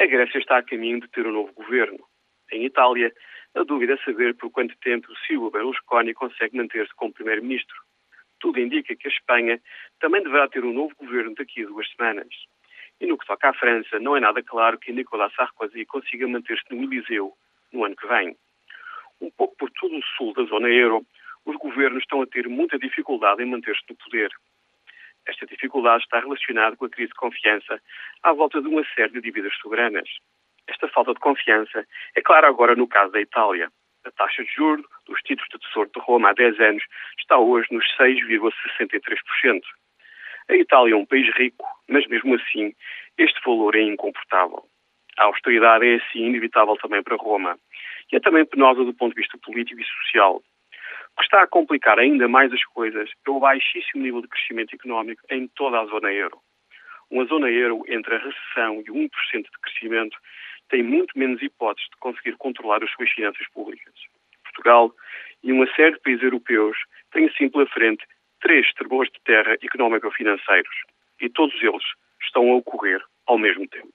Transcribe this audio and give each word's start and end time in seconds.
A 0.00 0.06
Grécia 0.06 0.38
está 0.38 0.56
a 0.56 0.62
caminho 0.62 0.98
de 0.98 1.08
ter 1.08 1.26
um 1.26 1.32
novo 1.32 1.52
governo. 1.52 1.98
Em 2.50 2.64
Itália, 2.64 3.12
a 3.54 3.62
dúvida 3.64 3.92
é 3.92 3.96
saber 3.98 4.34
por 4.34 4.50
quanto 4.50 4.74
tempo 4.78 5.06
Silvio 5.26 5.50
Berlusconi 5.50 6.14
consegue 6.14 6.56
manter-se 6.56 6.94
como 6.94 7.12
primeiro-ministro. 7.12 7.76
Tudo 8.38 8.60
indica 8.60 8.96
que 8.96 9.08
a 9.08 9.10
Espanha 9.10 9.60
também 10.00 10.22
deverá 10.22 10.48
ter 10.48 10.64
um 10.64 10.72
novo 10.72 10.94
governo 10.96 11.34
daqui 11.34 11.62
a 11.62 11.66
duas 11.66 11.86
semanas. 11.90 12.28
E 12.98 13.06
no 13.06 13.18
que 13.18 13.26
toca 13.26 13.50
à 13.50 13.52
França, 13.52 14.00
não 14.00 14.16
é 14.16 14.20
nada 14.20 14.42
claro 14.42 14.78
que 14.78 14.90
Nicolas 14.90 15.34
Sarkozy 15.34 15.84
consiga 15.84 16.26
manter-se 16.26 16.64
no 16.74 16.82
Eliseu 16.82 17.34
no 17.70 17.84
ano 17.84 17.94
que 17.94 18.06
vem. 18.06 18.34
Um 19.20 19.30
pouco 19.30 19.54
por 19.58 19.70
todo 19.72 19.94
o 19.94 20.02
sul 20.16 20.32
da 20.32 20.44
zona 20.44 20.70
euro, 20.70 21.04
os 21.44 21.56
governos 21.56 22.02
estão 22.02 22.22
a 22.22 22.26
ter 22.26 22.48
muita 22.48 22.78
dificuldade 22.78 23.42
em 23.42 23.46
manter-se 23.46 23.82
no 23.86 23.96
poder. 23.96 24.30
Esta 25.26 25.46
dificuldade 25.46 26.02
está 26.02 26.20
relacionada 26.20 26.76
com 26.76 26.86
a 26.86 26.90
crise 26.90 27.10
de 27.10 27.14
confiança 27.14 27.80
à 28.22 28.32
volta 28.32 28.60
de 28.60 28.68
uma 28.68 28.84
série 28.94 29.12
de 29.12 29.20
dívidas 29.20 29.54
soberanas. 29.60 30.08
Esta 30.66 30.88
falta 30.88 31.12
de 31.12 31.20
confiança 31.20 31.86
é 32.14 32.22
clara 32.22 32.48
agora 32.48 32.74
no 32.74 32.86
caso 32.86 33.12
da 33.12 33.20
Itália. 33.20 33.70
A 34.04 34.10
taxa 34.12 34.42
de 34.42 34.50
juros 34.52 34.84
dos 35.06 35.20
títulos 35.22 35.48
de 35.52 35.58
tesouro 35.58 35.90
de 35.94 36.00
Roma 36.00 36.30
há 36.30 36.32
10 36.32 36.60
anos 36.60 36.84
está 37.18 37.38
hoje 37.38 37.68
nos 37.70 37.84
6,63%. 37.98 39.60
A 40.48 40.54
Itália 40.54 40.94
é 40.94 40.96
um 40.96 41.06
país 41.06 41.28
rico, 41.36 41.66
mas 41.88 42.06
mesmo 42.06 42.34
assim 42.34 42.74
este 43.18 43.40
valor 43.44 43.76
é 43.76 43.82
incomportável. 43.82 44.64
A 45.18 45.24
austeridade 45.24 45.86
é 45.86 45.96
assim 45.96 46.26
inevitável 46.26 46.76
também 46.76 47.02
para 47.02 47.16
Roma 47.16 47.58
e 48.10 48.16
é 48.16 48.20
também 48.20 48.46
penosa 48.46 48.84
do 48.84 48.94
ponto 48.94 49.14
de 49.14 49.20
vista 49.20 49.36
político 49.38 49.80
e 49.80 49.84
social. 49.84 50.42
O 51.14 51.20
que 51.20 51.24
está 51.24 51.42
a 51.42 51.46
complicar 51.46 51.98
ainda 51.98 52.28
mais 52.28 52.52
as 52.52 52.64
coisas 52.64 53.10
é 53.10 53.30
o 53.30 53.40
baixíssimo 53.40 54.02
nível 54.02 54.22
de 54.22 54.28
crescimento 54.28 54.74
económico 54.74 55.22
em 55.30 55.48
toda 55.48 55.80
a 55.80 55.86
zona 55.86 56.12
euro. 56.12 56.38
Uma 57.10 57.24
zona 57.24 57.50
euro 57.50 57.82
entre 57.88 58.14
a 58.14 58.18
recessão 58.18 58.80
e 58.80 58.84
1% 58.84 59.08
de 59.32 59.60
crescimento 59.62 60.16
tem 60.68 60.82
muito 60.82 61.18
menos 61.18 61.42
hipóteses 61.42 61.90
de 61.90 61.96
conseguir 61.98 62.36
controlar 62.36 62.82
as 62.82 62.90
suas 62.92 63.10
finanças 63.10 63.46
públicas. 63.52 63.92
Portugal 64.44 64.92
e 65.42 65.52
uma 65.52 65.66
série 65.74 65.92
de 65.92 66.00
países 66.00 66.22
europeus 66.22 66.76
têm 67.12 67.26
assim 67.26 67.48
pela 67.48 67.66
frente 67.66 68.04
três 68.40 68.72
tremores 68.74 69.12
de 69.12 69.20
terra 69.24 69.56
económico-financeiros 69.62 70.76
e 71.20 71.28
todos 71.28 71.54
eles 71.62 71.84
estão 72.22 72.50
a 72.52 72.56
ocorrer 72.56 73.02
ao 73.26 73.38
mesmo 73.38 73.66
tempo. 73.68 73.89